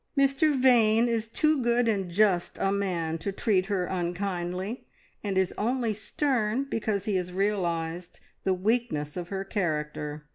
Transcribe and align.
Mr 0.17 0.59
Vane 0.59 1.07
is 1.07 1.27
too 1.27 1.61
good 1.61 1.87
and 1.87 2.09
just 2.09 2.57
a 2.59 2.71
man 2.71 3.19
to 3.19 3.31
treat 3.31 3.67
her 3.67 3.85
unkindly, 3.85 4.87
and 5.23 5.37
is 5.37 5.53
only 5.59 5.93
stern 5.93 6.63
because 6.63 7.05
he 7.05 7.17
has 7.17 7.31
realised 7.31 8.19
the 8.43 8.55
weakness 8.55 9.15
of 9.15 9.27
her 9.27 9.43
character. 9.43 10.25